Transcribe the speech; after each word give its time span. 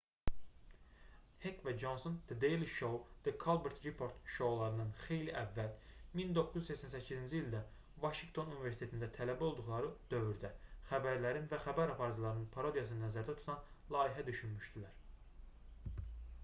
hek 1.41 1.59
və 1.65 1.71
conson 1.81 2.13
the 2.29 2.35
daily 2.43 2.67
show 2.75 2.87
və 3.01 3.19
the 3.25 3.33
colbert 3.43 3.83
report 3.87 4.31
şoularından 4.35 4.87
xeyli 5.03 5.35
əvvəl 5.41 5.69
1988-ci 6.21 7.35
ildə 7.41 7.61
vaşinqton 8.05 8.49
universitetində 8.55 9.11
tələbə 9.21 9.47
olduqları 9.51 9.91
dövrdə 10.15 10.53
xəbərlərin 10.93 11.47
və 11.55 11.61
xəbər 11.67 11.95
aparıcılarının 11.97 12.49
parodiyasını 12.57 13.05
nəzərdə 13.09 13.37
tutan 13.43 13.93
layihə 13.97 14.25
düşünmüşdülər 14.31 16.01